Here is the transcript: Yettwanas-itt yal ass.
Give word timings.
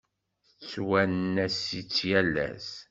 Yettwanas-itt 0.59 1.95
yal 2.09 2.33
ass. 2.49 2.69